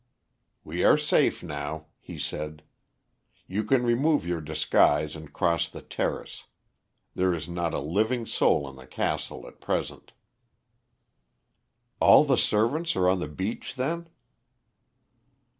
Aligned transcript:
"We 0.63 0.83
are 0.83 0.97
safe 0.97 1.43
now," 1.43 1.85
he 1.99 2.17
said. 2.17 2.63
"You 3.45 3.63
can 3.63 3.83
remove 3.83 4.25
your 4.25 4.41
disguise 4.41 5.15
and 5.15 5.31
cross 5.31 5.69
the 5.69 5.83
terrace. 5.83 6.45
There 7.13 7.35
is 7.35 7.47
not 7.47 7.75
a 7.75 7.79
living 7.79 8.25
soul 8.25 8.67
in 8.67 8.77
the 8.77 8.87
castle 8.87 9.45
at 9.47 9.61
present." 9.61 10.13
"All 11.99 12.23
the 12.23 12.35
servants 12.35 12.95
are 12.95 13.07
on 13.07 13.19
the 13.19 13.27
beach, 13.27 13.75
then?" 13.75 14.09